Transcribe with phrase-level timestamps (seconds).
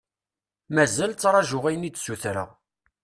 [0.75, 2.49] Mazal ttraǧuɣ ayen i d-sutreɣ.